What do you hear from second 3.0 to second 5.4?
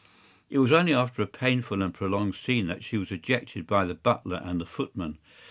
ejected by the butler and the footman.